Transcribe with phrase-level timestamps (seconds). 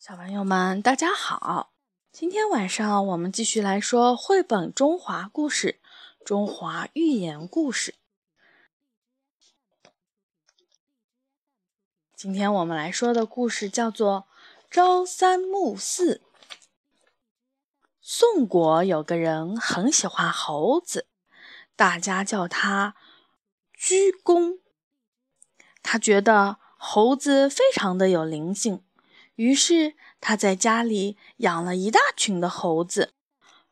[0.00, 1.74] 小朋友们，大家好！
[2.10, 5.78] 今天晚上我们继续来说绘本中华故事
[6.24, 7.94] 《中华寓言故事》。
[12.16, 14.26] 今天我们来说的故事叫做
[14.74, 16.14] 《朝三暮四》。
[18.00, 21.08] 宋国有个人很喜欢猴子，
[21.76, 22.96] 大家叫他
[23.74, 24.60] 鞠公。
[25.82, 28.82] 他觉得猴子非常的有灵性。
[29.40, 33.14] 于是他在家里养了一大群的猴子，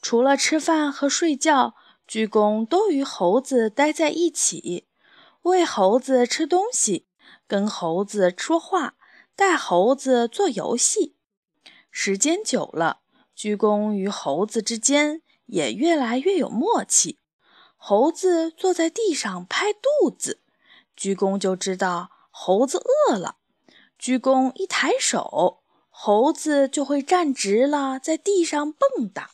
[0.00, 1.74] 除了吃饭和睡觉，
[2.06, 4.86] 鞠躬都与猴子待在一起，
[5.42, 7.04] 喂猴子吃东西，
[7.46, 8.94] 跟猴子说话，
[9.36, 11.14] 带猴子做游戏。
[11.90, 13.00] 时间久了，
[13.34, 17.18] 鞠躬与猴子之间也越来越有默契。
[17.76, 20.40] 猴子坐在地上拍肚子，
[20.96, 22.78] 鞠躬就知道猴子
[23.10, 23.36] 饿了。
[23.98, 25.58] 鞠躬一抬手，
[25.90, 29.26] 猴子就会站直了，在地上蹦跶。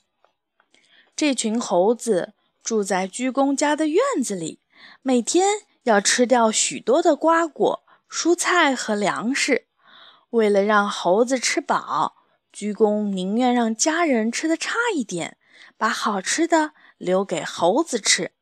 [1.15, 4.60] 这群猴子住在鞠躬家的院子里，
[5.02, 9.66] 每天要吃掉许多的瓜果、蔬菜和粮食。
[10.30, 12.16] 为了让猴子吃饱，
[12.51, 15.37] 鞠躬宁愿让家人吃的差一点，
[15.76, 18.32] 把好吃的留给猴子吃。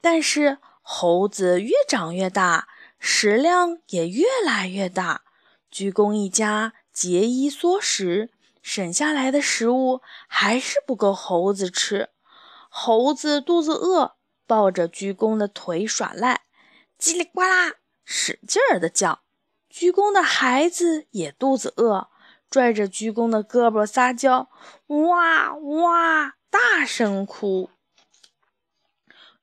[0.00, 2.66] 但是猴子越长越大，
[2.98, 5.22] 食量也越来越大。
[5.70, 12.10] 鞠躬一家节衣缩食，省下来的食物还是不够猴子吃。
[12.68, 16.42] 猴子肚子饿，抱着鞠躬的腿耍赖，
[16.98, 19.22] 叽里呱啦使劲儿的叫。
[19.68, 22.08] 鞠躬的孩子也肚子饿，
[22.50, 24.50] 拽着鞠躬的胳膊撒娇，
[24.88, 27.70] 哇哇大声哭。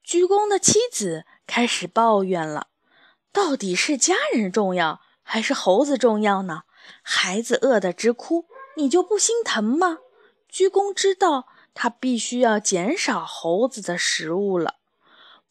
[0.03, 2.67] 鞠躬的妻子开始抱怨了：
[3.31, 5.02] 到底是家人重要？
[5.30, 6.61] 还是猴子重要呢？
[7.03, 8.45] 孩子饿得直哭，
[8.78, 9.97] 你就不心疼吗？
[10.47, 14.75] 鞠躬知道他必须要减少猴子的食物了。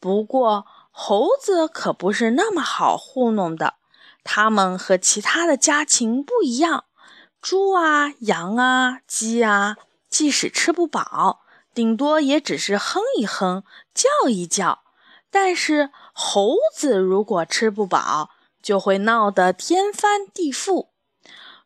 [0.00, 3.74] 不过猴子可不是那么好糊弄的，
[4.24, 6.84] 它们和其他的家禽不一样。
[7.42, 9.76] 猪啊、羊啊、鸡啊，
[10.08, 11.40] 即使吃不饱，
[11.74, 14.80] 顶多也只是哼一哼、叫一叫。
[15.30, 18.30] 但是猴子如果吃不饱，
[18.66, 20.88] 就会闹得天翻地覆。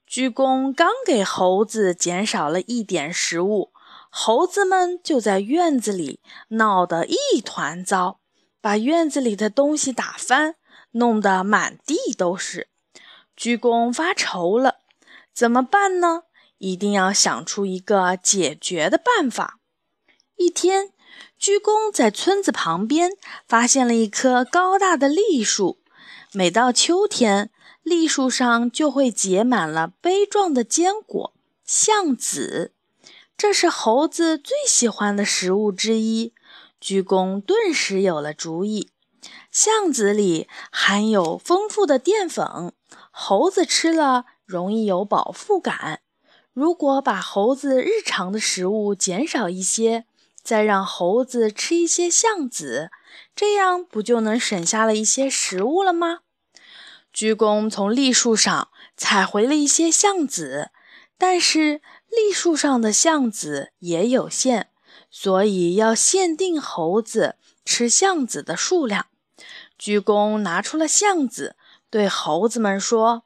[0.06, 3.72] 鞠躬刚给猴子减少了一点食物，
[4.10, 8.20] 猴子们就在院子里闹得一团糟，
[8.60, 10.56] 把院子里的东西打翻，
[10.90, 12.68] 弄得满地都是。
[13.34, 14.80] 鞠躬发愁了，
[15.32, 16.24] 怎么办呢？
[16.58, 19.60] 一定要想出一个解决的办法。
[20.36, 20.92] 一天，
[21.38, 23.12] 鞠躬在村子旁边
[23.48, 25.79] 发现了一棵高大的栗树。
[26.32, 27.50] 每到秋天，
[27.82, 31.34] 栗树上就会结满了杯状的坚果——
[31.66, 32.72] 橡子，
[33.36, 36.32] 这是猴子最喜欢的食物之一。
[36.80, 38.90] 鞠躬顿时有了主意：
[39.50, 42.72] 橡子里含有丰富的淀粉，
[43.10, 46.02] 猴子吃了容易有饱腹感。
[46.52, 50.04] 如果把猴子日常的食物减少一些，
[50.42, 52.90] 再让猴子吃一些橡子。
[53.34, 56.20] 这样不就能省下了一些食物了吗？
[57.12, 60.70] 鞠躬从栗树上采回了一些橡子，
[61.18, 64.70] 但是栗树上的橡子也有限，
[65.10, 69.06] 所以要限定猴子吃橡子的数量。
[69.76, 71.56] 鞠躬拿出了橡子，
[71.88, 73.24] 对猴子们说：“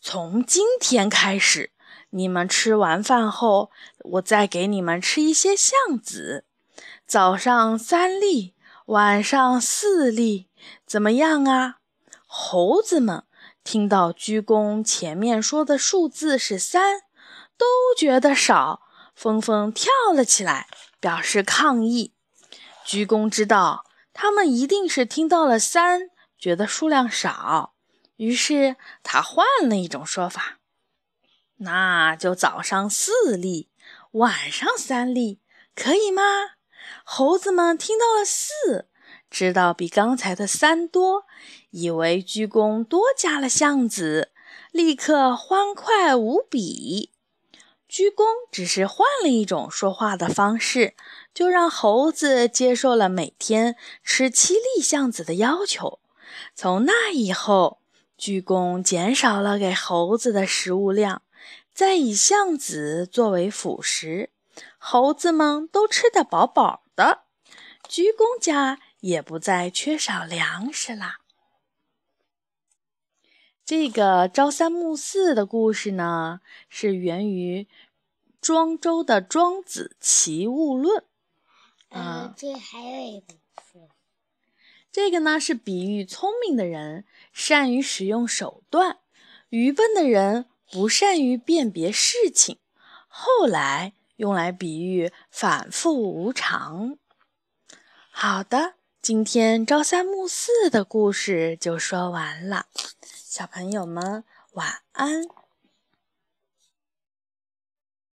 [0.00, 1.70] 从今天开始，
[2.10, 6.46] 你们吃完饭后，我再给你们吃一些橡子，
[7.06, 8.54] 早上三粒。”
[8.86, 10.48] 晚上四粒，
[10.84, 11.76] 怎么样啊？
[12.26, 13.22] 猴子们
[13.62, 17.02] 听到鞠躬前面说的数字是三，
[17.56, 17.64] 都
[17.96, 18.82] 觉得少，
[19.14, 20.66] 纷纷跳了起来，
[20.98, 22.14] 表示抗议。
[22.84, 27.74] 鞠躬知道他们一定是听到了三，觉得数量少，
[28.16, 28.74] 于是
[29.04, 30.58] 他换了一种说法：
[31.58, 33.70] 那就早上四粒，
[34.12, 35.40] 晚上三粒，
[35.76, 36.22] 可以吗？
[37.04, 38.86] 猴子们听到了四，
[39.30, 41.24] 知道比刚才的三多，
[41.70, 44.30] 以为鞠躬多加了橡子，
[44.72, 47.10] 立刻欢快无比。
[47.88, 50.94] 鞠躬只是换了一种说话的方式，
[51.34, 53.74] 就让猴子接受了每天
[54.04, 55.98] 吃七粒橡子的要求。
[56.54, 57.80] 从那以后，
[58.16, 61.22] 鞠躬减少了给猴子的食物量，
[61.74, 64.30] 再以橡子作为辅食，
[64.82, 66.82] 猴子们都吃得饱饱。
[66.96, 67.22] 的
[67.88, 71.20] 鞠躬家也不再缺少粮食啦。
[73.64, 77.68] 这个朝三暮四的故事呢，是源于
[78.40, 81.04] 庄周的《庄子·齐物论》。
[81.96, 83.88] 啊，这还有一本书。
[84.92, 88.98] 这个呢是比喻聪明的人善于使用手段，
[89.48, 92.58] 愚笨的人不善于辨别事情。
[93.08, 96.98] 后来用来比喻反复无常。
[98.10, 102.66] 好的，今天朝三暮四的故事就说完了。
[103.02, 104.22] 小朋友们，
[104.52, 105.39] 晚安。